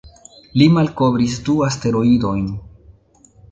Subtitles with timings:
[0.61, 2.51] Li malkovris du asteroidojn.